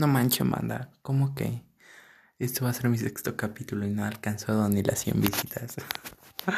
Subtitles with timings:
[0.00, 0.88] No manches, manda.
[1.02, 1.62] ¿Cómo que?
[2.38, 5.76] Este va a ser mi sexto capítulo y no ha alcanzado ni las 100 visitas.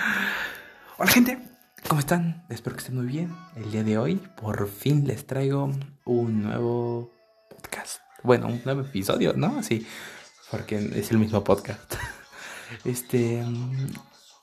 [0.97, 1.43] Hola gente,
[1.89, 2.47] ¿cómo están?
[2.51, 3.35] Espero que estén muy bien.
[3.57, 5.73] El día de hoy por fin les traigo
[6.05, 7.13] un nuevo
[7.49, 7.99] podcast.
[8.23, 9.61] Bueno, un nuevo episodio, ¿no?
[9.65, 9.89] Sí,
[10.49, 11.97] porque es el mismo podcast.
[12.85, 13.45] Este,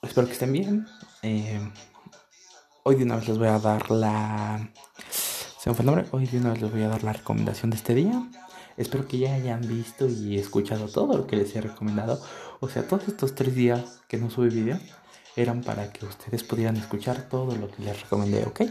[0.02, 0.86] espero que estén bien.
[1.22, 1.58] Eh,
[2.82, 4.70] hoy de una vez les voy a dar la...
[5.08, 6.04] ¿Se me fue el nombre?
[6.10, 8.30] Hoy de una vez les voy a dar la recomendación de este día.
[8.76, 12.22] Espero que ya hayan visto y escuchado todo lo que les he recomendado.
[12.60, 14.78] O sea, todos estos tres días que no subí video
[15.36, 18.62] eran para que ustedes pudieran escuchar todo lo que les recomendé, ¿ok?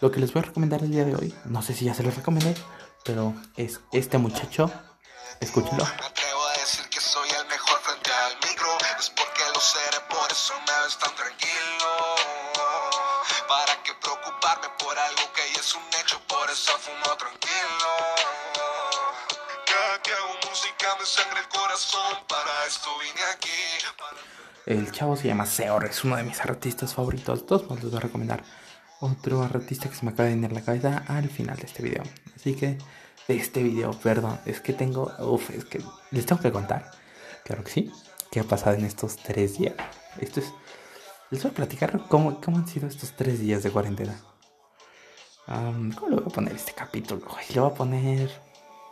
[0.00, 2.02] Lo que les voy a recomendar el día de hoy, no sé si ya se
[2.02, 2.54] los recomendé,
[3.04, 4.70] pero es este muchacho.
[5.40, 5.84] Escúchenlo.
[5.84, 6.88] Me atrevo a decir
[25.02, 27.44] chavo se llama Seor, es uno de mis artistas favoritos.
[27.44, 28.44] Todos les voy a recomendar
[29.00, 32.04] otro artista que se me acaba de venir la cabeza al final de este video.
[32.36, 32.78] Así que,
[33.26, 35.10] de este video, perdón, es que tengo.
[35.18, 36.92] Uf, es que les tengo que contar.
[37.44, 37.92] Claro que sí.
[38.30, 39.74] ¿Qué ha pasado en estos tres días?
[40.20, 40.52] Esto es.
[41.30, 44.16] Les voy a platicar cómo, cómo han sido estos tres días de cuarentena.
[45.46, 47.26] ¿Cómo le voy a poner este capítulo?
[47.52, 48.30] Le voy a poner.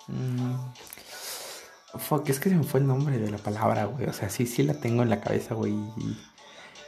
[0.08, 0.54] mm,
[1.98, 4.06] Fuck, es que se me fue el nombre de la palabra, güey.
[4.06, 5.72] O sea, sí, sí la tengo en la cabeza, güey.
[5.72, 6.18] Y,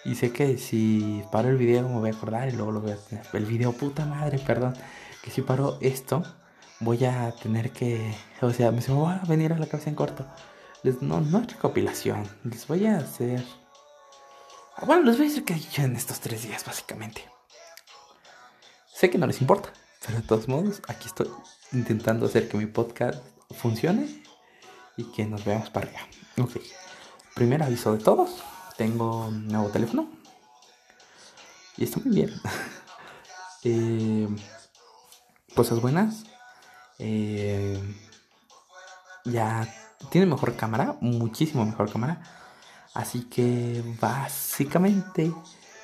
[0.05, 2.93] y sé que si paro el video me voy a acordar y luego lo voy
[2.93, 3.27] a tener.
[3.33, 4.75] El video, puta madre, perdón.
[5.23, 6.23] Que si paro esto,
[6.81, 8.15] voy a tener que.
[8.41, 10.25] O sea, me se me a venir a la cabeza en corto.
[10.85, 12.29] Les- no, no es recopilación.
[12.45, 13.45] Les voy a hacer.
[14.77, 17.25] Ah, Bueno, les voy a decir he dicho en estos tres días, básicamente.
[18.95, 19.73] Sé que no les importa,
[20.07, 21.29] pero de todos modos, aquí estoy
[21.73, 24.22] intentando hacer que mi podcast funcione
[24.97, 26.01] y que nos veamos para arriba.
[26.39, 26.57] Ok.
[27.35, 28.43] Primer aviso de todos.
[28.77, 30.09] Tengo nuevo teléfono.
[31.77, 32.33] Y está muy bien.
[33.65, 34.27] Eh,
[35.55, 36.25] cosas buenas.
[36.99, 37.81] Eh,
[39.25, 39.73] ya
[40.11, 40.97] tiene mejor cámara.
[41.01, 42.21] Muchísimo mejor cámara.
[42.93, 45.33] Así que básicamente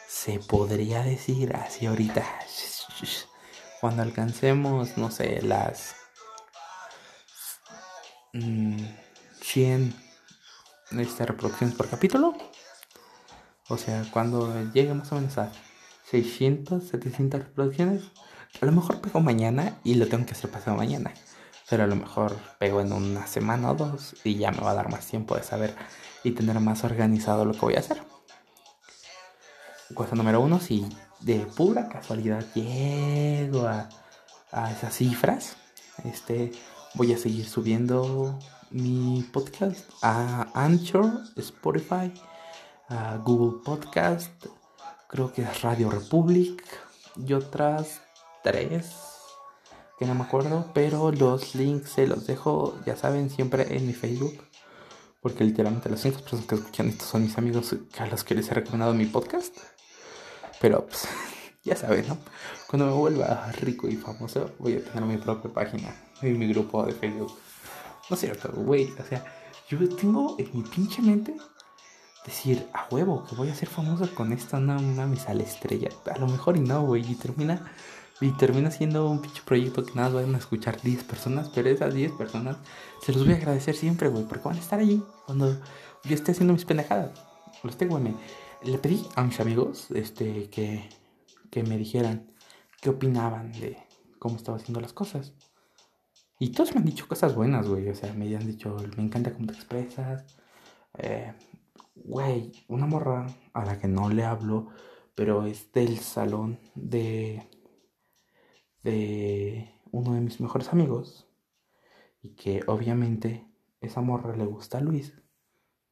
[0.08, 2.24] se podría decir así ahorita.
[3.80, 5.94] Cuando alcancemos, no sé, las
[8.32, 9.94] 100
[10.92, 12.34] este, reproducciones por capítulo.
[13.68, 15.52] O sea, cuando llegue más o menos a
[16.10, 18.02] 600, 700 reproducciones,
[18.60, 21.12] a lo mejor pego mañana y lo tengo que hacer pasado mañana.
[21.68, 24.74] Pero a lo mejor pego en una semana o dos y ya me va a
[24.74, 25.74] dar más tiempo de saber
[26.24, 28.02] y tener más organizado lo que voy a hacer.
[29.94, 30.86] Cosa número uno, si
[31.20, 33.88] de pura casualidad llego a,
[34.50, 35.56] a esas cifras,
[36.04, 36.52] este,
[36.98, 38.36] voy a seguir subiendo
[38.72, 42.12] mi podcast a Anchor, Spotify,
[42.88, 44.46] a Google Podcast,
[45.06, 46.60] creo que es Radio Republic
[47.24, 48.02] y otras
[48.42, 48.96] tres
[49.96, 53.92] que no me acuerdo, pero los links se los dejo, ya saben, siempre en mi
[53.92, 54.36] Facebook.
[55.20, 58.50] Porque literalmente las únicas personas que escuchan esto son mis amigos a los que les
[58.50, 59.56] he recomendado mi podcast.
[60.60, 61.06] Pero pues,
[61.64, 62.18] ya saben, ¿no?
[62.68, 66.84] Cuando me vuelva rico y famoso, voy a tener mi propia página en mi grupo
[66.84, 67.32] de Facebook.
[68.08, 68.92] No es cierto, güey.
[68.98, 69.24] O sea,
[69.68, 71.36] yo tengo en mi pinche mente
[72.24, 75.88] decir, a huevo, que voy a ser famoso con esto, no mames, a la estrella.
[76.12, 77.10] A lo mejor y no, güey.
[77.10, 77.72] Y termina,
[78.20, 81.94] y termina siendo un pinche proyecto que nada van a escuchar 10 personas, pero esas
[81.94, 82.56] 10 personas
[83.02, 85.58] se los voy a agradecer siempre, güey, porque van a estar allí cuando
[86.04, 87.10] yo esté haciendo mis pendejadas.
[87.62, 88.14] Los tengo, güey.
[88.62, 90.88] Le pedí a mis amigos este, que,
[91.50, 92.32] que me dijeran
[92.80, 93.78] qué opinaban de
[94.18, 95.32] cómo estaba haciendo las cosas.
[96.38, 97.88] Y todos me han dicho cosas buenas, güey.
[97.88, 100.24] O sea, me han dicho, me encanta cómo te expresas.
[100.98, 101.32] Eh,
[101.96, 104.68] güey, una morra a la que no le hablo,
[105.14, 107.48] pero es del salón de,
[108.82, 111.28] de uno de mis mejores amigos.
[112.22, 113.48] Y que obviamente
[113.80, 115.14] esa morra le gusta a Luis.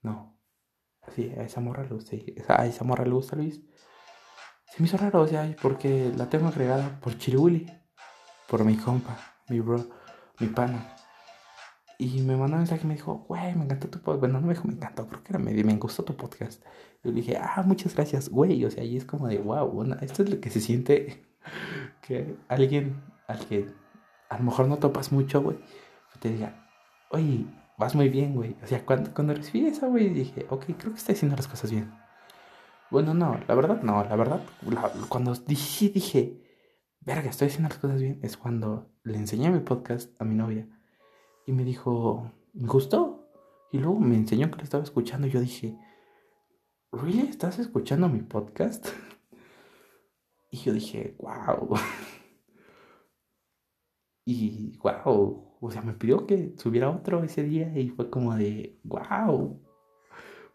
[0.03, 0.37] No.
[1.15, 2.17] Sí, a esa morra le gusta,
[2.49, 3.63] a esa morra le gusta a Luis.
[4.67, 7.67] Se me hizo raro, o sea, porque la tengo agregada por Chiruli.
[8.49, 9.19] Por mi compa,
[9.49, 9.85] mi bro,
[10.39, 10.95] mi pana.
[11.99, 14.21] Y me mandó un mensaje y me dijo, güey, me encantó tu podcast.
[14.21, 16.63] Bueno, no me dijo, me encantó, creo que era, me, me gustó tu podcast.
[17.03, 18.65] Y le dije, ah, muchas gracias, güey.
[18.65, 21.25] O sea, y es como de, wow, esto es lo que se siente
[22.03, 23.69] que alguien al que
[24.29, 25.57] a lo mejor no topas mucho, güey,
[26.21, 26.69] te diga,
[27.11, 27.47] oye,
[27.79, 28.57] vas muy bien, güey.
[28.63, 31.71] O sea, cuando, cuando recibí eso, güey, dije, ok, creo que estoy haciendo las cosas
[31.71, 31.93] bien.
[32.91, 36.43] Bueno, no, la verdad, no, la verdad, la- cuando dije, dije,
[37.07, 40.69] verga, estoy haciendo las cosas bien, es cuando le enseñé mi podcast a mi novia.
[41.47, 43.31] y me dijo, ¿me gustó?
[43.71, 45.79] Y luego me enseñó que lo estaba escuchando y yo dije,
[46.91, 48.89] ¿really estás escuchando mi podcast?
[50.51, 51.75] Y yo dije, wow.
[54.25, 58.81] Y wow, o sea, me pidió que subiera otro ese día y fue como de,
[58.83, 59.63] wow.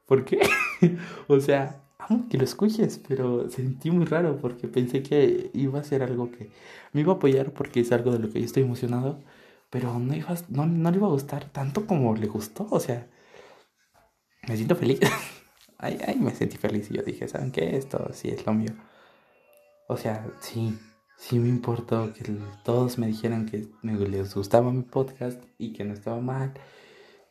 [0.05, 0.41] ¿Por qué?
[1.29, 5.83] o sea, amo que lo escuches, pero sentí muy raro porque pensé que iba a
[5.83, 6.49] ser algo que
[6.93, 9.19] me iba a apoyar porque es algo de lo que yo estoy emocionado,
[9.69, 13.07] pero no, iba, no, no le iba a gustar tanto como le gustó, o sea,
[14.47, 14.99] me siento feliz.
[15.77, 17.75] ay, ay, me sentí feliz y yo dije, ¿saben qué?
[17.77, 18.73] Esto sí es lo mío.
[19.87, 20.77] O sea, sí,
[21.17, 22.23] sí me importó que
[22.63, 26.53] todos me dijeran que me les gustaba mi podcast y que no estaba mal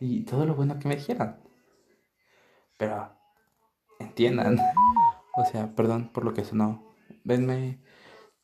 [0.01, 1.39] y todo lo bueno que me dijeran.
[2.79, 3.13] Pero
[4.01, 4.59] entiendan,
[5.37, 6.95] o sea, perdón por lo que sonó.
[7.25, 7.79] Venme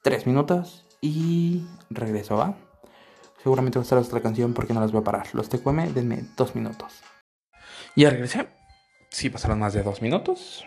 [0.02, 2.56] tres minutos y regreso, ¿va?
[3.42, 5.28] Seguramente va a estar otra canción porque no las voy a parar.
[5.32, 7.02] Los TQM, denme dos minutos.
[7.94, 8.48] Ya regresé.
[9.10, 10.64] Sí, pasaron más de dos minutos.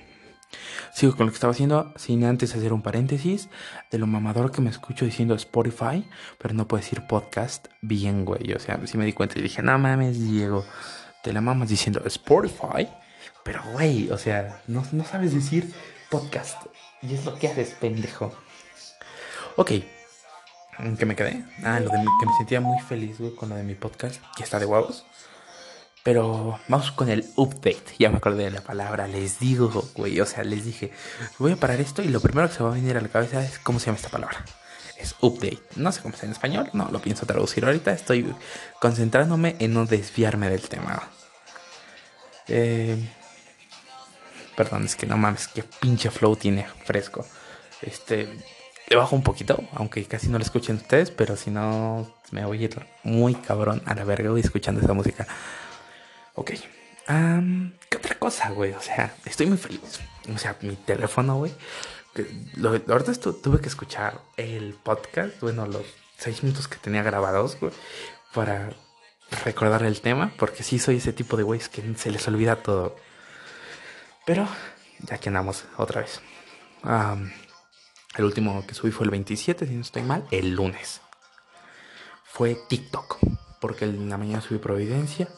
[0.93, 3.49] Sigo con lo que estaba haciendo, sin antes hacer un paréntesis
[3.91, 6.07] de lo mamador que me escucho diciendo Spotify,
[6.39, 8.53] pero no puedo decir podcast bien, güey.
[8.53, 10.65] O sea, sí me di cuenta y dije, no mames, Diego,
[11.23, 12.89] te la mamas diciendo Spotify,
[13.43, 15.73] pero güey, o sea, no, no sabes decir
[16.09, 16.61] podcast.
[17.01, 18.33] Y es lo que haces, pendejo.
[19.55, 19.71] Ok,
[20.79, 21.43] ¿en qué me quedé?
[21.63, 24.43] Ah, lo de que me sentía muy feliz, güey, con lo de mi podcast, que
[24.43, 25.05] está de huevos.
[26.03, 27.95] Pero vamos con el update.
[27.99, 29.07] Ya me acordé de la palabra.
[29.07, 30.19] Les digo, güey.
[30.21, 30.91] O sea, les dije,
[31.37, 33.43] voy a parar esto y lo primero que se va a venir a la cabeza
[33.43, 34.45] es cómo se llama esta palabra.
[34.97, 35.59] Es update.
[35.75, 36.69] No sé cómo está en español.
[36.73, 37.91] No lo pienso traducir ahorita.
[37.91, 38.33] Estoy
[38.79, 41.03] concentrándome en no desviarme del tema.
[42.47, 42.97] Eh,
[44.59, 47.25] perdón, es que no mames, qué pinche flow tiene fresco.
[47.81, 48.27] Este,
[48.89, 52.59] le bajo un poquito, aunque casi no lo escuchen ustedes, pero si no, me voy
[52.59, 55.25] a ir muy cabrón a la verga, voy escuchando esa música.
[56.35, 56.51] Ok.
[57.07, 58.73] ¿Qué otra cosa, güey?
[58.73, 60.01] O sea, estoy muy feliz.
[60.35, 61.53] O sea, mi teléfono, güey.
[62.89, 65.85] Ahorita tuve que escuchar el podcast, bueno, los
[66.17, 67.71] seis minutos que tenía grabados, güey,
[68.33, 68.71] para
[69.45, 72.97] recordar el tema, porque sí soy ese tipo de güeyes que se les olvida todo.
[74.29, 74.47] Pero
[74.99, 76.21] ya que andamos otra vez.
[78.15, 81.01] el último que subí fue el 27, si no estoy mal, el lunes.
[82.25, 83.17] Fue TikTok,
[83.59, 85.29] porque en la mañana subí Providencia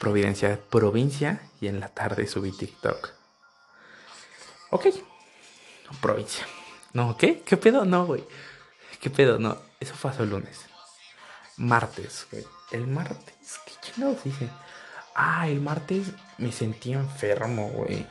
[0.00, 3.10] Providencia, provincia, y en la tarde subí TikTok.
[4.70, 4.86] Ok,
[6.00, 6.44] provincia.
[6.92, 7.42] No, ¿qué?
[7.42, 7.84] ¿Qué pedo?
[7.84, 8.24] No, güey.
[9.00, 9.38] ¿Qué pedo?
[9.38, 10.66] No, eso hace el lunes.
[11.56, 12.44] Martes, güey.
[12.72, 14.48] El martes, ¿qué chingados dice?
[15.14, 16.08] Ah, el martes
[16.38, 18.04] me sentí enfermo, güey.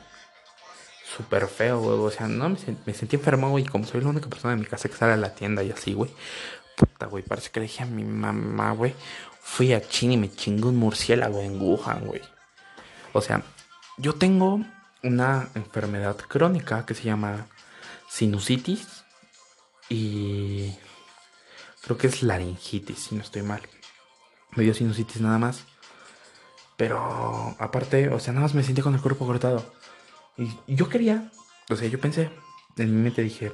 [1.16, 1.98] Súper feo, güey.
[1.98, 2.56] O sea, no me,
[2.94, 3.64] sentí enfermo, güey.
[3.64, 5.92] Como soy la única persona en mi casa que sale a la tienda y así,
[5.92, 6.10] güey.
[6.76, 7.24] Puta, güey.
[7.24, 8.94] Parece que le dije a mi mamá, güey
[9.50, 12.22] fui a China y me chingó un murciélago en Wuhan, güey.
[13.12, 13.42] O sea,
[13.98, 14.60] yo tengo
[15.02, 17.48] una enfermedad crónica que se llama
[18.08, 19.04] sinusitis
[19.88, 20.72] y
[21.82, 23.60] creo que es laringitis, si no estoy mal.
[24.54, 25.64] Me dio sinusitis nada más.
[26.76, 29.74] Pero aparte, o sea, nada más me sentí con el cuerpo cortado.
[30.36, 31.30] Y, yo quería,
[31.68, 32.30] o sea, yo pensé,
[32.76, 33.52] en mi mente dije,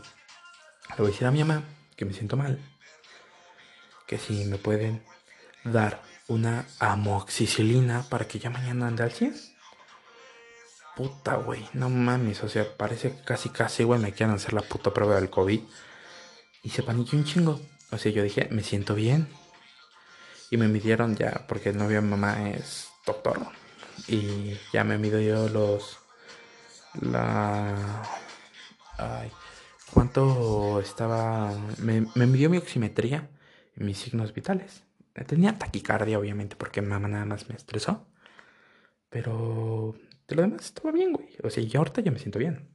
[0.91, 1.65] le voy a decir a mi mamá
[1.97, 2.59] que me siento mal.
[4.07, 5.03] Que si me pueden
[5.65, 9.35] dar una amoxicilina para que ya mañana ande al 100.
[10.97, 14.95] Puta, güey, no mames, o sea, parece casi casi, güey, me quieren hacer la puta
[14.95, 15.61] prueba del COVID.
[16.63, 17.61] Y se paniqueó un chingo.
[17.91, 19.29] O sea, yo dije, me siento bien.
[20.51, 23.41] Y me midieron ya, porque el novio de mamá es doctor.
[24.09, 25.99] Y ya me midió los...
[27.01, 28.03] La...
[28.99, 29.31] Ay,
[29.93, 31.53] ¿cuánto estaba?
[31.79, 33.31] Me, me midió mi oximetría
[33.77, 34.85] y mis signos vitales.
[35.27, 38.07] Tenía taquicardia, obviamente, porque mamá nada más me estresó.
[39.09, 39.95] Pero
[40.29, 41.29] de lo demás estaba bien, güey.
[41.43, 42.69] O sea, y ahorita ya me siento bien.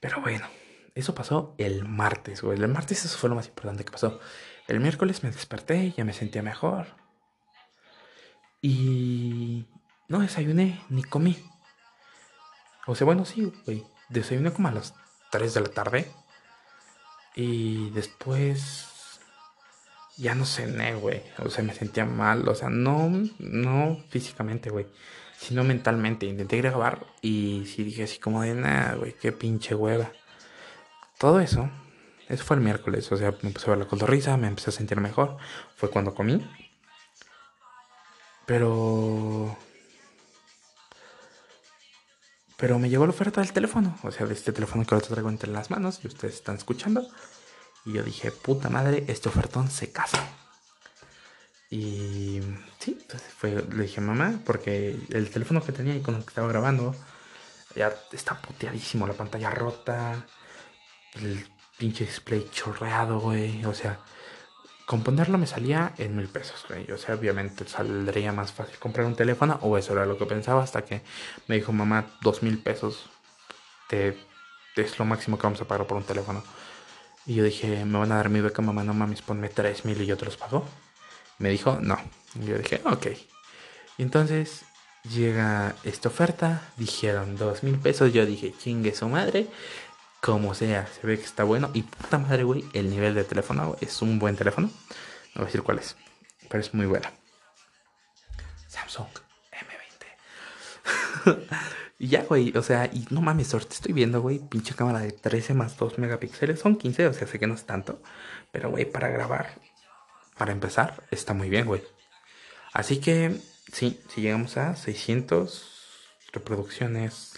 [0.00, 0.46] Pero bueno,
[0.94, 2.58] eso pasó el martes, güey.
[2.58, 4.20] El martes eso fue lo más importante que pasó.
[4.68, 6.86] El miércoles me desperté, ya me sentía mejor.
[8.60, 9.66] Y
[10.08, 11.36] no desayuné ni comí.
[12.86, 13.84] O sea, bueno, sí, güey.
[14.08, 14.94] Desayuné como a las
[15.30, 16.10] 3 de la tarde.
[17.34, 19.20] Y después
[20.16, 21.22] ya no cené, güey.
[21.38, 22.48] O sea, me sentía mal.
[22.48, 24.86] O sea, no, no físicamente, güey.
[25.38, 26.26] Sino mentalmente.
[26.26, 30.12] Intenté grabar y sí dije así como de nada, güey, qué pinche hueva.
[31.18, 31.68] Todo eso,
[32.28, 33.10] eso fue el miércoles.
[33.12, 35.36] O sea, me puse a ver la cotorriza, me empecé a sentir mejor.
[35.76, 36.46] Fue cuando comí.
[38.46, 39.56] Pero.
[42.62, 43.98] Pero me llegó la oferta del teléfono.
[44.04, 46.54] O sea, de este teléfono que ahora te traigo entre las manos y ustedes están
[46.54, 47.04] escuchando.
[47.84, 50.24] Y yo dije, puta madre, este ofertón se casa.
[51.70, 52.40] Y
[52.78, 56.28] sí, entonces fue, le dije mamá, porque el teléfono que tenía y con el que
[56.28, 56.94] estaba grabando
[57.74, 60.24] ya está puteadísimo, la pantalla rota,
[61.14, 61.44] el
[61.78, 63.64] pinche display chorreado, güey.
[63.64, 63.98] O sea,
[64.92, 66.90] componerlo me salía en mil pesos, güey.
[66.92, 70.62] O sea, obviamente saldría más fácil comprar un teléfono, o eso era lo que pensaba,
[70.62, 71.00] hasta que
[71.46, 73.08] me dijo mamá, dos mil pesos
[73.88, 74.18] te,
[74.76, 76.44] es lo máximo que vamos a pagar por un teléfono.
[77.24, 79.98] Y yo dije, me van a dar mi beca, mamá, no mames, ponme tres mil
[79.98, 80.68] y yo te los pago.
[81.38, 81.96] Me dijo, no.
[82.34, 83.06] Yo dije, ok.
[83.96, 84.66] Y entonces
[85.08, 89.46] llega esta oferta, dijeron dos mil pesos, yo dije, chingue su madre,
[90.22, 91.70] como sea, se ve que está bueno.
[91.74, 94.68] Y puta madre, güey, el nivel de teléfono es un buen teléfono.
[94.68, 95.96] No voy a decir cuál es,
[96.48, 97.12] pero es muy buena.
[98.68, 99.08] Samsung
[101.24, 101.48] M20.
[101.98, 105.10] y ya, güey, o sea, y no mames, ahorita estoy viendo, güey, pinche cámara de
[105.10, 106.60] 13 más 2 megapíxeles.
[106.60, 108.00] Son 15, o sea, sé que no es tanto.
[108.52, 109.58] Pero, güey, para grabar,
[110.38, 111.82] para empezar, está muy bien, güey.
[112.72, 113.40] Así que,
[113.72, 115.68] sí, si llegamos a 600
[116.32, 117.32] reproducciones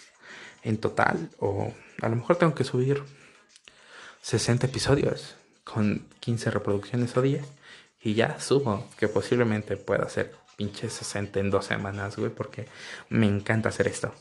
[0.61, 3.03] en total, o a lo mejor tengo que subir
[4.21, 7.45] 60 episodios con 15 reproducciones o 10
[8.01, 12.67] y ya subo que posiblemente pueda hacer pinche 60 en dos semanas, güey, porque
[13.09, 14.13] me encanta hacer esto.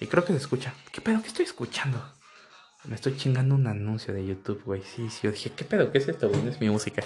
[0.00, 0.74] Y creo que se escucha.
[0.92, 1.20] ¿Qué pedo?
[1.22, 2.00] ¿Qué estoy escuchando?
[2.84, 4.82] Me estoy chingando un anuncio de YouTube, güey.
[4.82, 5.90] Sí, sí, yo dije, ¿qué pedo?
[5.90, 7.02] ¿Qué es esto, es mi música.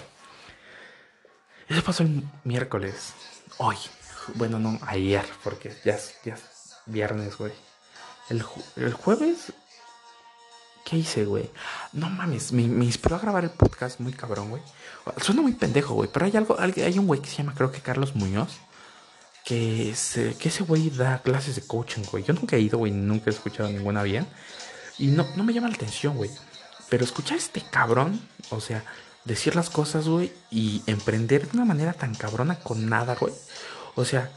[1.69, 3.15] Eso pasó el miércoles.
[3.59, 3.77] Hoy.
[4.35, 6.37] Bueno, no, ayer, porque ya es, ya
[6.87, 7.53] viernes, güey.
[8.29, 8.45] El,
[8.77, 9.53] el jueves
[10.93, 11.49] ¿Qué hice, güey?
[11.95, 14.63] No mames, me, inspiró a grabar el podcast muy cabrón, güey.
[15.23, 17.81] Suena muy pendejo, güey, pero hay algo, hay un güey que se llama, creo que
[17.81, 18.59] Carlos Muñoz,
[19.43, 19.95] que,
[20.39, 22.25] que ese güey da clases de coaching, güey.
[22.25, 24.27] Yo nunca he ido, güey, nunca he escuchado ninguna bien.
[24.99, 26.31] Y no, no me llama la atención, güey.
[26.91, 28.21] Pero escuchar a este cabrón,
[28.51, 28.85] o sea,
[29.25, 33.33] decir las cosas, güey, y emprender de una manera tan cabrona con nada, güey.
[33.95, 34.31] O sea,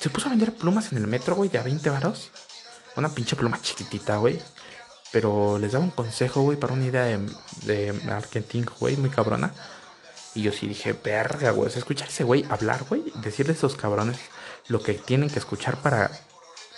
[0.00, 2.32] se puso a vender plumas en el metro, güey, de a 20 varos.
[2.96, 4.40] Una pinche pluma chiquitita, güey.
[5.12, 7.18] Pero les daba un consejo, güey, para una idea de,
[7.62, 9.52] de marketing, güey, muy cabrona.
[10.34, 11.68] Y yo sí dije, verga, güey.
[11.68, 13.04] O sea, escuchar ese güey hablar, güey.
[13.16, 14.18] Decirle a esos cabrones
[14.68, 16.10] lo que tienen que escuchar para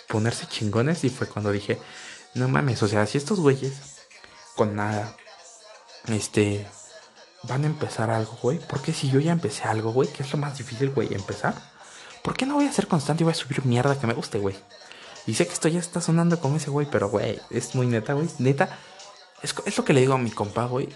[0.09, 1.03] ponerse chingones.
[1.05, 1.79] Y fue cuando dije,
[2.33, 3.73] no mames, o sea, si estos güeyes
[4.55, 5.15] con nada,
[6.07, 6.67] este,
[7.43, 8.59] van a empezar algo, güey.
[8.59, 11.55] Porque si yo ya empecé algo, güey, que es lo más difícil, güey, empezar.
[12.21, 14.39] ¿Por qué no voy a ser constante y voy a subir mierda que me guste,
[14.39, 14.55] güey?
[15.27, 18.13] Y sé que esto ya está sonando como ese güey, pero güey, es muy neta,
[18.13, 18.27] güey.
[18.37, 18.77] Neta,
[19.41, 20.89] es, es, lo que le digo a mi compa, güey,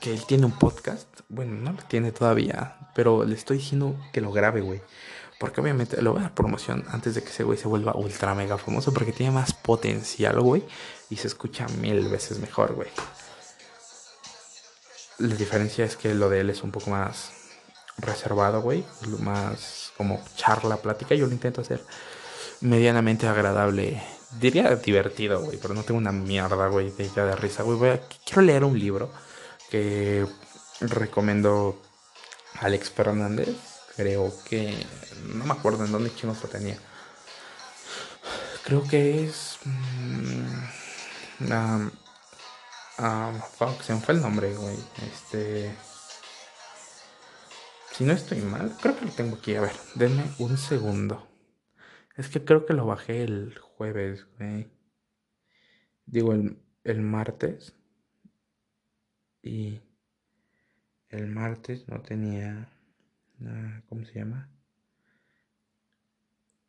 [0.00, 1.08] que él tiene un podcast.
[1.28, 4.80] Bueno, no lo tiene todavía, pero le estoy diciendo que lo grabe, güey.
[5.38, 8.56] Porque obviamente lo voy a promoción antes de que ese güey se vuelva ultra mega
[8.58, 10.64] famoso, porque tiene más potencial, güey,
[11.10, 12.88] y se escucha mil veces mejor, güey.
[15.18, 17.32] La diferencia es que lo de él es un poco más
[17.98, 18.84] reservado, güey,
[19.20, 21.14] más como charla, plática.
[21.14, 21.84] Yo lo intento hacer
[22.60, 24.02] medianamente agradable.
[24.40, 28.00] Diría divertido, güey, pero no tengo una mierda, güey, de ya de risa, güey.
[28.24, 29.10] Quiero leer un libro
[29.70, 30.26] que
[30.80, 31.80] recomendó
[32.60, 33.56] Alex Fernández.
[33.96, 34.86] Creo que.
[35.34, 36.78] No me acuerdo en dónde chingos lo tenía.
[38.64, 39.58] Creo que es.
[41.40, 41.90] Um,
[42.98, 44.76] um, fuck, se me fue el nombre, güey.
[45.12, 45.74] Este.
[47.92, 49.54] Si no estoy mal, creo que lo tengo aquí.
[49.54, 51.26] A ver, denme un segundo.
[52.16, 54.70] Es que creo que lo bajé el jueves, güey.
[56.06, 57.76] Digo, el, el martes.
[59.42, 59.80] Y
[61.10, 62.72] el martes no tenía...
[63.88, 64.48] ¿Cómo se llama?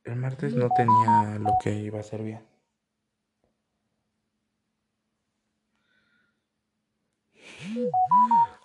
[0.03, 2.41] El martes no tenía lo que iba a ser bien.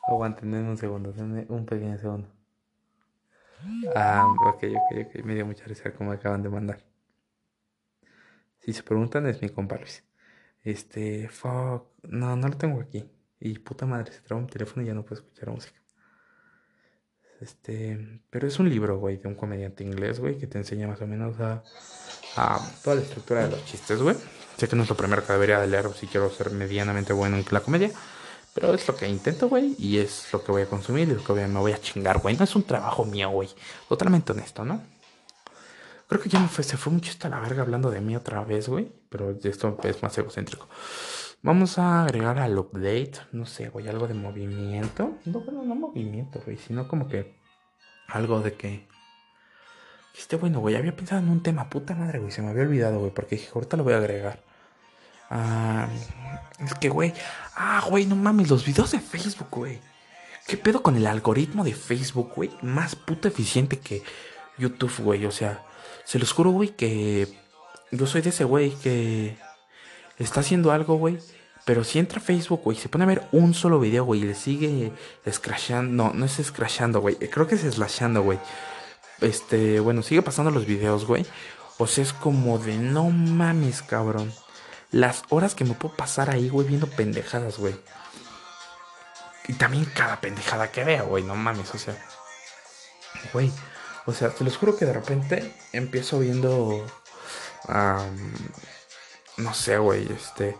[0.08, 1.14] Aguanten un segundo,
[1.48, 2.28] un pequeño segundo.
[3.94, 5.24] Ah, ok, ok, ok.
[5.24, 6.84] Me dio mucha risa como acaban de mandar.
[8.60, 10.04] Si se preguntan, es mi compa Luis.
[10.62, 11.88] Este, fuck.
[12.04, 13.10] No, no lo tengo aquí.
[13.40, 15.80] Y puta madre, se traba mi teléfono y ya no puedo escuchar música.
[17.40, 21.00] Este, pero es un libro, güey, de un comediante inglés, güey, que te enseña más
[21.00, 21.64] o menos a,
[22.36, 24.14] a toda la estructura de los chistes, güey.
[24.56, 27.36] Sé que no es lo primero que debería de leer si quiero ser medianamente bueno
[27.36, 27.90] en la comedia.
[28.54, 31.24] Pero es lo que intento, güey, y es lo que voy a consumir y lo
[31.24, 32.36] que me voy a chingar, güey.
[32.36, 33.48] No es un trabajo mío, güey.
[33.88, 34.82] Totalmente honesto, ¿no?
[36.06, 38.44] Creo que ya me fue, se fue mucho hasta la verga hablando de mí otra
[38.44, 38.92] vez, güey.
[39.08, 40.68] Pero esto es más egocéntrico.
[41.44, 45.18] Vamos a agregar al update, no sé, güey, algo de movimiento.
[45.24, 47.34] No, bueno, no movimiento, güey, sino como que
[48.06, 48.86] algo de que...
[50.16, 53.00] Este bueno, güey, había pensado en un tema, puta madre, güey, se me había olvidado,
[53.00, 54.44] güey, porque dije, ahorita lo voy a agregar.
[55.34, 55.88] Ah,
[56.58, 57.14] es que, güey.
[57.56, 59.80] Ah, güey, no mames, los videos de Facebook, güey.
[60.46, 62.50] ¿Qué pedo con el algoritmo de Facebook, güey?
[62.60, 64.02] Más puto eficiente que
[64.58, 65.24] YouTube, güey.
[65.24, 65.64] O sea,
[66.04, 67.28] se los juro, güey, que
[67.90, 69.38] yo soy de ese güey que
[70.18, 71.18] está haciendo algo, güey.
[71.64, 74.34] Pero si entra Facebook, güey, se pone a ver un solo video, güey, y le
[74.34, 74.92] sigue
[75.30, 76.08] scrashando.
[76.08, 77.16] No, no es scrashando, güey.
[77.16, 78.38] Creo que es slashando, güey.
[79.22, 81.24] Este, bueno, sigue pasando los videos, güey.
[81.78, 84.30] O sea, es como de no mames, cabrón.
[84.92, 87.74] Las horas que me puedo pasar ahí, güey, viendo pendejadas, güey.
[89.48, 91.96] Y también cada pendejada que vea, güey, no mames, o sea.
[93.32, 93.50] Güey,
[94.04, 96.86] o sea, te los juro que de repente empiezo viendo.
[99.36, 100.56] no sé, güey, este.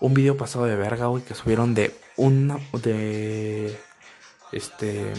[0.00, 2.58] Un video pasado de verga, güey, que subieron de una.
[2.72, 3.78] De.
[4.52, 5.12] Este.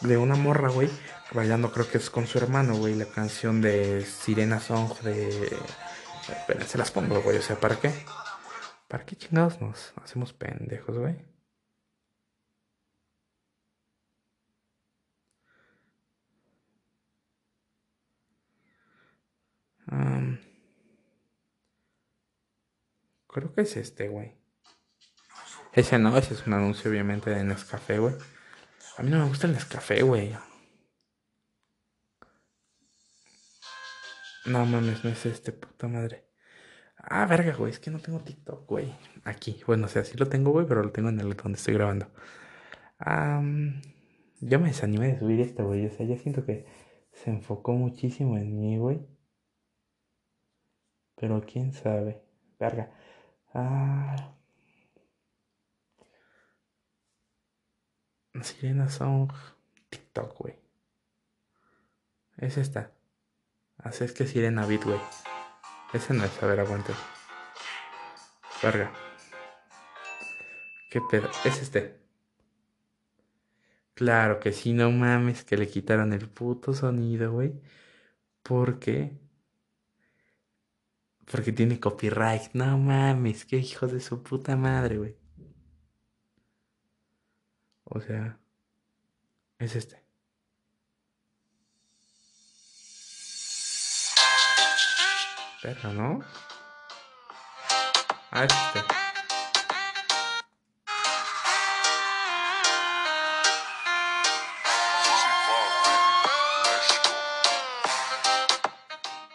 [0.00, 0.90] De una morra, güey.
[1.32, 2.94] Bailando, creo que es con su hermano, güey.
[2.94, 5.56] La canción de Sirena Song de.
[6.28, 7.38] Espera, se las pongo, güey.
[7.38, 7.92] O sea, ¿para qué?
[8.88, 11.32] ¿Para qué chingados nos hacemos pendejos, güey?
[23.32, 24.34] creo que es este, güey.
[25.72, 28.14] Ese no, ese es un anuncio obviamente de Nescafé, güey.
[28.98, 30.36] A mí no me gusta el Nescafé, güey.
[34.52, 36.26] No mames, no es este, puta madre.
[36.98, 38.92] Ah, verga, güey, es que no tengo TikTok, güey.
[39.24, 41.72] Aquí, bueno, o sea, sí lo tengo, güey, pero lo tengo en el donde estoy
[41.74, 42.06] grabando.
[44.40, 45.86] ya me desanimé de subir esto, güey.
[45.86, 46.66] O sea, ya siento que
[47.12, 49.06] se enfocó muchísimo en mí, güey.
[51.16, 52.22] Pero quién sabe.
[52.58, 52.92] Verga.
[53.54, 54.34] Ah.
[58.42, 59.32] Sirena Song
[59.88, 60.56] TikTok, güey.
[62.36, 62.92] Es esta.
[63.82, 65.00] Así es que Sirena Beat, güey.
[65.92, 66.92] Ese no es, a ver, aguante.
[68.62, 68.92] Verga.
[70.90, 71.28] ¿Qué pedo?
[71.44, 72.00] Es este.
[73.94, 77.52] Claro que sí, no mames, que le quitaron el puto sonido, güey.
[78.42, 79.22] Porque
[81.30, 82.52] porque tiene copyright.
[82.52, 85.16] No mames, qué hijo de su puta madre, güey.
[87.84, 88.38] O sea,
[89.58, 90.01] es este.
[95.62, 96.20] Pero, ¿no?
[98.32, 98.80] Ah, es este.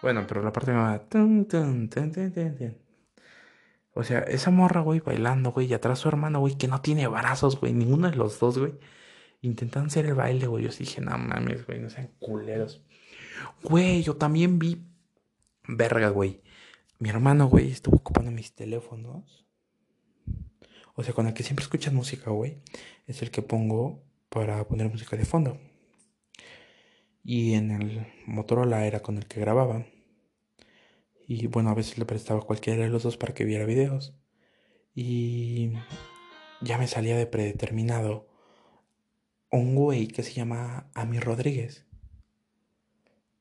[0.02, 1.02] Bueno, pero la parte va.
[3.94, 7.08] O sea, esa morra, güey, bailando, güey, y atrás su hermano, güey, que no tiene
[7.08, 8.74] brazos, güey, ninguno de los dos, güey.
[9.42, 10.66] Intentan hacer el baile, güey.
[10.66, 12.84] Yo dije, no mames, güey, no sean culeros.
[13.64, 14.84] Güey, yo también vi.
[15.68, 16.42] Verga, güey.
[17.00, 19.46] Mi hermano, güey, estuvo ocupando mis teléfonos.
[20.96, 22.62] O sea, con el que siempre escuchas música, güey.
[23.06, 25.60] Es el que pongo para poner música de fondo.
[27.24, 29.86] Y en el Motorola era con el que grababa.
[31.28, 34.16] Y bueno, a veces le prestaba cualquiera de los dos para que viera videos.
[34.96, 35.74] Y
[36.62, 38.28] ya me salía de predeterminado
[39.52, 41.86] un güey que se llama Ami Rodríguez.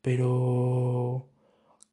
[0.03, 1.31] Pero...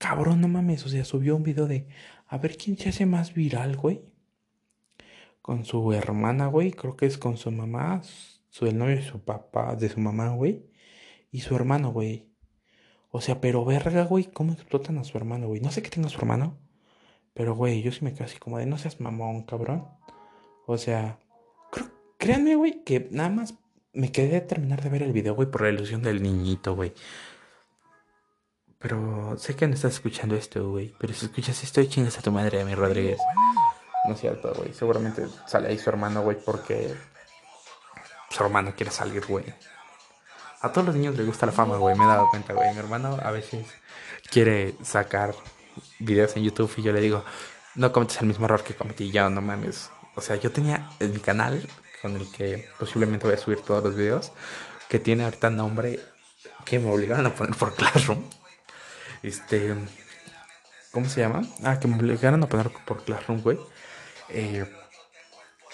[0.04, 0.86] Cabrón, no mames.
[0.86, 1.88] O sea, subió un video de...
[2.28, 4.02] A ver quién se hace más viral, güey.
[5.42, 6.72] Con su hermana, güey.
[6.72, 8.02] Creo que es con su mamá.
[8.50, 10.66] Su, el novio de su papá, de su mamá, güey.
[11.32, 12.28] Y su hermano, güey.
[13.12, 15.62] O sea, pero verga, güey, ¿cómo explotan a su hermano, güey?
[15.62, 16.58] No sé qué tenga su hermano.
[17.34, 19.88] Pero, güey, yo sí me quedo así como de no seas mamón, cabrón.
[20.68, 21.18] O sea,
[22.18, 23.54] créanme, güey, que nada más
[23.94, 26.92] me quedé a terminar de ver el video, güey, por la ilusión del niñito, güey.
[28.84, 30.94] Pero sé que no estás escuchando esto, güey.
[31.00, 33.18] Pero si escuchas esto, chingas a tu madre, mi Rodríguez.
[34.06, 34.74] No es cierto, güey.
[34.74, 36.94] Seguramente sale ahí su hermano, güey, porque
[38.30, 39.46] su hermano quiere salir, güey.
[40.60, 41.98] A todos los niños les gusta la fama, güey.
[41.98, 42.74] Me he dado cuenta, güey.
[42.74, 43.66] Mi hermano a veces
[44.30, 45.34] quiere sacar
[46.00, 47.24] videos en YouTube y yo le digo,
[47.76, 49.92] no cometes el mismo error que cometí yo, no mames.
[50.16, 51.66] O sea, yo tenía en mi canal
[52.02, 54.34] con el que posiblemente voy a subir todos los videos,
[54.90, 56.02] que tiene ahorita nombre
[56.66, 58.24] que me obligaron a poner por Classroom.
[59.24, 59.76] Este,
[60.92, 61.42] ¿cómo se llama?
[61.64, 63.58] Ah, que me obligaron a poner por Classroom, güey.
[64.30, 64.72] Eh,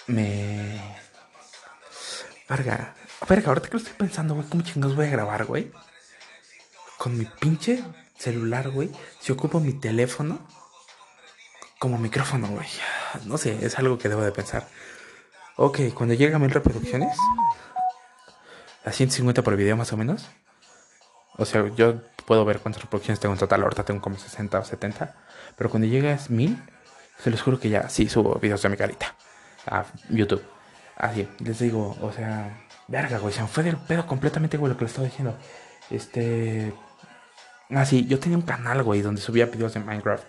[0.07, 0.79] me...
[2.47, 2.95] Varga,
[3.27, 5.71] Verga, ahorita que lo estoy pensando, güey, ¿cómo chingados voy a grabar, güey?
[6.97, 7.83] Con mi pinche
[8.17, 8.89] celular, güey.
[9.19, 10.39] Si ocupo mi teléfono
[11.79, 12.67] como micrófono, güey.
[13.25, 14.67] No sé, es algo que debo de pensar.
[15.57, 17.17] Ok, cuando llega a mil reproducciones,
[18.85, 20.25] a 150 por video más o menos.
[21.37, 23.63] O sea, yo puedo ver cuántas reproducciones tengo en total.
[23.63, 25.15] Ahorita tengo como 60 o 70.
[25.57, 26.61] Pero cuando llegue a mil,
[27.17, 29.15] se les juro que ya sí subo videos de mi carita
[29.65, 30.43] a YouTube
[30.95, 34.77] Así, les digo, o sea, verga, güey, se me fue del pedo completamente, güey, lo
[34.77, 35.35] que les estaba diciendo.
[35.89, 36.71] Este.
[37.69, 40.25] Así, yo tenía un canal, güey, donde subía videos de Minecraft.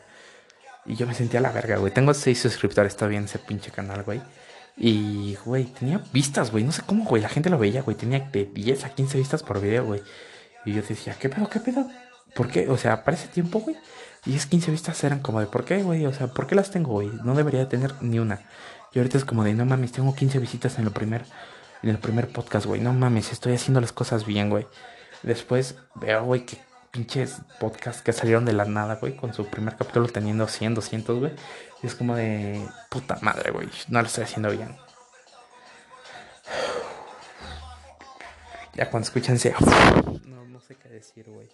[0.86, 1.92] Y yo me sentía la verga, güey.
[1.92, 4.22] Tengo seis suscriptores todavía en ese pinche canal, güey.
[4.76, 6.64] Y, güey, tenía vistas, güey.
[6.64, 7.20] No sé cómo, güey.
[7.20, 7.96] La gente lo veía, güey.
[7.96, 10.02] Tenía de 10 a 15 vistas por video, güey.
[10.64, 11.86] Y yo decía, ¿qué pedo, qué pedo?
[12.34, 12.68] ¿Por qué?
[12.68, 13.76] O sea, para ese tiempo, güey.
[14.24, 16.04] 10, 15 vistas eran como de, ¿por qué, güey?
[16.06, 17.10] O sea, ¿por qué las tengo, güey?
[17.24, 18.40] No debería tener ni una.
[18.92, 21.24] Y ahorita es como de, no mames, tengo 15 visitas en, lo primer,
[21.82, 22.80] en el primer podcast, güey.
[22.80, 24.66] No mames, estoy haciendo las cosas bien, güey.
[25.22, 26.58] Después veo, güey, que
[26.90, 31.18] pinches podcasts que salieron de la nada, güey, con su primer capítulo teniendo 100, 200,
[31.18, 31.32] güey.
[31.82, 34.76] Y es como de, puta madre, güey, no lo estoy haciendo bien.
[38.74, 39.54] Ya cuando escuchan ese...
[40.26, 41.48] No, no sé qué decir, güey.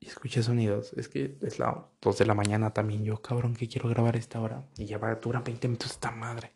[0.00, 0.92] Y escuché sonidos.
[0.94, 3.04] Es que es la 2 de la mañana también.
[3.04, 4.66] Yo, cabrón, que quiero grabar esta hora.
[4.76, 6.52] Y ya va a durar 20 minutos esta madre.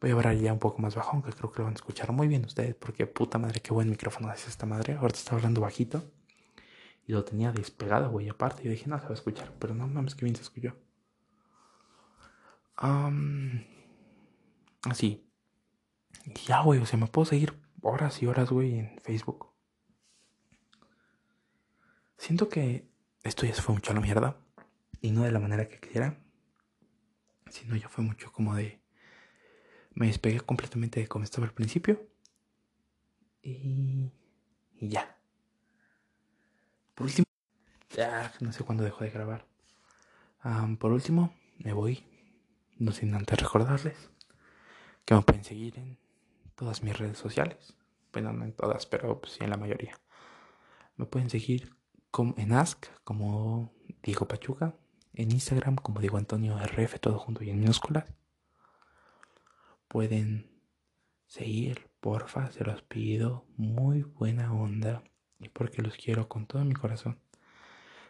[0.00, 2.10] Voy a hablar ya un poco más bajo, aunque creo que lo van a escuchar
[2.12, 4.94] muy bien ustedes, porque puta madre, qué buen micrófono es esta madre.
[4.94, 6.02] Ahorita está hablando bajito.
[7.06, 8.62] Y lo tenía despegado, güey, aparte.
[8.62, 9.52] Y yo dije, no, se va a escuchar.
[9.58, 10.76] Pero no mames, que bien se escuchó.
[14.88, 15.26] así.
[16.46, 19.50] ya, güey, o sea, me puedo seguir horas y horas, güey, en Facebook.
[22.16, 22.88] Siento que
[23.22, 24.36] esto ya se fue mucho a la mierda.
[25.00, 26.18] Y no de la manera que quisiera.
[27.48, 28.80] Sino ya fue mucho como de
[29.94, 32.06] me despegué completamente de cómo estaba al principio.
[33.42, 34.10] Y,
[34.76, 35.16] y ya.
[36.94, 37.26] Por último,
[37.90, 39.46] ya no sé cuándo dejo de grabar.
[40.78, 42.04] por último, me voy.
[42.78, 44.10] No sin antes recordarles
[45.04, 45.98] que me pueden seguir en
[46.60, 47.74] todas mis redes sociales.
[48.12, 49.98] Bueno, no en todas, pero sí en la mayoría.
[50.96, 51.74] Me pueden seguir
[52.36, 54.74] en Ask como Diego Pachuca,
[55.14, 58.04] en Instagram como Diego Antonio RF, todo junto y en minúsculas
[59.90, 60.48] pueden
[61.26, 65.02] seguir, porfa, se los pido, muy buena onda
[65.40, 67.18] y porque los quiero con todo mi corazón.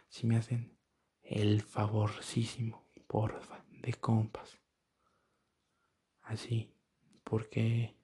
[0.07, 0.77] Si me hacen
[1.23, 4.59] el favorcísimo, porfa, de compas.
[6.21, 6.71] Así,
[7.23, 7.95] porque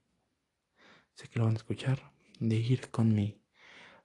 [1.18, 3.42] sé que lo van a escuchar, de ir con mi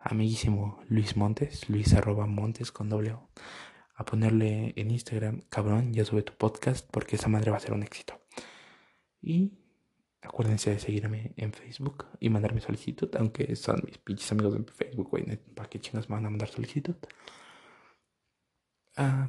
[0.01, 3.29] amiguísimo Luis Montes, Luis arroba Montes con doble O,
[3.94, 7.75] a ponerle en Instagram, cabrón, ya sube tu podcast porque esa madre va a ser
[7.75, 8.20] un éxito.
[9.20, 9.53] Y
[10.22, 15.11] Acuérdense de seguirme en Facebook y mandarme solicitud, aunque son mis pinches amigos de Facebook,
[15.11, 15.25] güey.
[15.55, 16.94] ¿Para qué chingas me van a mandar solicitud?
[18.96, 19.29] Ah,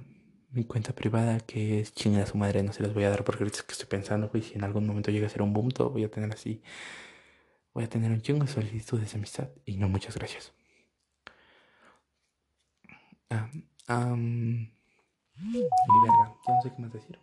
[0.52, 3.44] mi cuenta privada, que es chingada su madre, no se las voy a dar porque
[3.44, 5.70] ahorita es que estoy pensando, güey, si en algún momento llega a ser un boom,
[5.72, 6.62] todo voy a tener así.
[7.74, 10.54] Voy a tener un chingo de solicitudes de amistad y no muchas gracias.
[13.30, 13.50] Ah,
[14.14, 14.72] um,
[15.36, 17.20] verga, ya no sé qué más decir.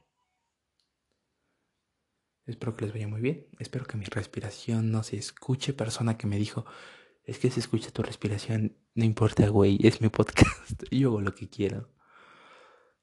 [2.47, 3.47] Espero que les vaya muy bien.
[3.61, 5.73] Espero que mi respiración no se escuche.
[5.73, 6.67] Persona que me dijo,
[7.25, 8.77] es que se escucha tu respiración.
[8.95, 10.83] No importa, güey, es mi podcast.
[10.91, 11.89] Yo hago lo que quiero.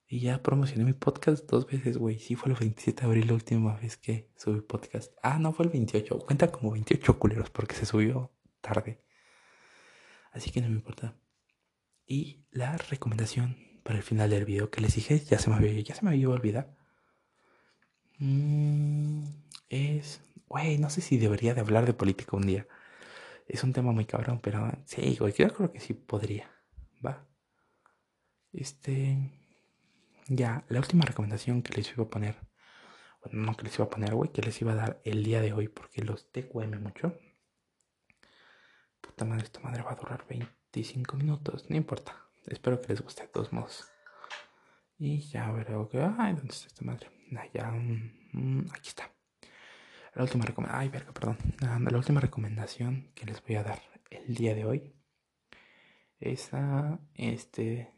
[0.07, 2.19] Y ya promocioné mi podcast dos veces, güey.
[2.19, 5.13] Sí fue el 27 de abril la última vez que subí podcast.
[5.21, 6.19] Ah, no, fue el 28.
[6.19, 9.03] Cuenta como 28 culeros porque se subió tarde.
[10.31, 11.17] Así que no me importa.
[12.05, 15.79] Y la recomendación para el final del video que les dije, ya se me había,
[15.81, 16.77] ya se me había olvidado
[18.19, 19.25] Mm,
[19.69, 22.67] es, güey, no sé si debería de hablar de política un día.
[23.47, 26.51] Es un tema muy cabrón, pero sí, güey, yo creo que sí podría.
[27.05, 27.27] Va.
[28.53, 29.31] Este,
[30.29, 32.35] ya, la última recomendación que les iba a poner,
[33.23, 35.41] bueno, no que les iba a poner, güey, que les iba a dar el día
[35.41, 37.17] de hoy, porque los TQM mucho.
[39.01, 42.15] Puta madre, esta madre va a durar 25 minutos, no importa.
[42.45, 43.85] Espero que les guste de todos modos.
[44.97, 45.99] Y ya veré que.
[46.17, 47.09] Ay, ¿dónde está esta madre?
[47.53, 49.11] ya, mm, aquí está.
[50.13, 50.81] La última recomendación.
[50.81, 51.37] Ay, verga, perdón.
[51.59, 54.95] La última recomendación que les voy a dar el día de hoy
[56.19, 57.96] es a este.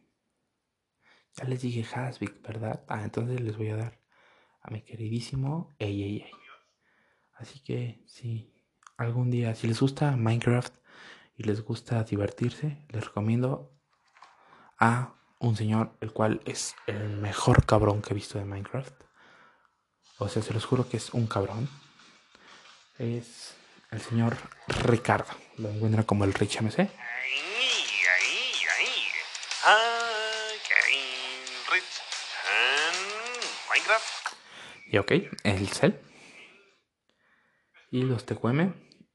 [1.39, 2.83] Ya les dije Hasvik, ¿verdad?
[2.89, 3.99] Ah, entonces les voy a dar
[4.61, 6.29] a mi queridísimo ey,
[7.35, 8.53] Así que si
[8.97, 10.75] algún día, si les gusta Minecraft
[11.37, 13.71] y les gusta divertirse, les recomiendo
[14.79, 19.01] a un señor el cual es el mejor cabrón que he visto de Minecraft.
[20.17, 21.69] O sea, se los juro que es un cabrón.
[22.97, 23.55] Es
[23.91, 24.35] el señor
[24.67, 25.31] Ricardo.
[25.57, 26.89] Lo encuentra como el Rich MC.
[34.91, 35.11] Y ok,
[35.43, 35.93] el Cell.
[37.91, 38.73] Y los TQM.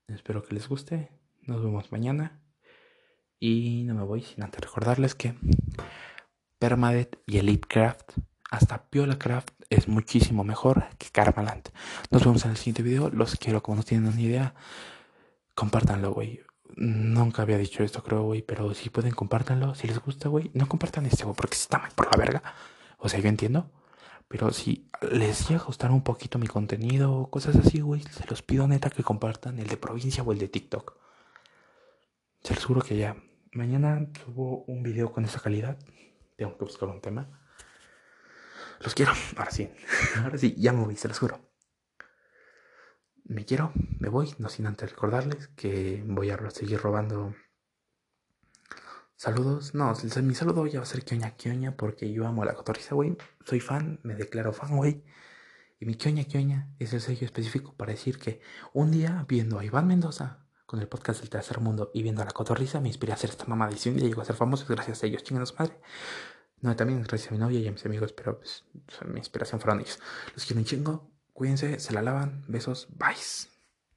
[0.08, 1.10] Espero que les guste.
[1.42, 2.40] Nos vemos mañana.
[3.38, 5.34] Y no me voy sin antes recordarles que
[6.58, 8.12] Permadet y Elitecraft
[8.50, 11.70] hasta Piola Craft es muchísimo mejor que Karmaland.
[12.10, 13.10] Nos vemos en el siguiente video.
[13.10, 14.54] Los quiero, como no tienen ni idea.
[15.54, 16.40] Compártanlo, güey.
[16.76, 18.42] Nunca había dicho esto, creo, güey.
[18.42, 19.74] Pero si pueden, compártanlo.
[19.74, 22.42] Si les gusta, güey, no compartan este, güey, porque está mal por la verga.
[22.98, 23.70] O sea, yo entiendo.
[24.28, 28.26] Pero si les llega a gustar un poquito mi contenido o cosas así, güey, se
[28.26, 30.96] los pido neta que compartan el de provincia o el de TikTok.
[32.42, 33.16] Se los juro que ya.
[33.52, 35.78] Mañana subo un video con esa calidad.
[36.36, 37.28] Tengo que buscar un tema.
[38.80, 39.12] Los quiero.
[39.36, 39.70] Ahora sí.
[40.22, 41.40] Ahora sí, ya me voy, se los juro.
[43.26, 47.34] Me quiero, me voy, no sin antes recordarles que voy a seguir robando
[49.16, 49.74] saludos.
[49.74, 52.94] No, mi saludo ya va a ser Kioña Kioña porque yo amo a la cotorriza,
[52.94, 53.16] güey.
[53.44, 55.04] Soy fan, me declaro fan, güey.
[55.80, 58.40] Y mi Kioña Kioña es el sello específico para decir que
[58.72, 62.24] un día viendo a Iván Mendoza con el podcast del tercer mundo y viendo a
[62.24, 65.06] la cotorriza me inspiré a hacer esta mamá y llegó a ser famoso gracias a
[65.06, 65.78] ellos, chingados madre.
[66.60, 68.64] No, también gracias a mi novia y a mis amigos, pero pues
[69.06, 70.00] mi inspiración fueron ellos.
[70.34, 73.53] Los quiero un chingo, cuídense, se la lavan, besos, bye.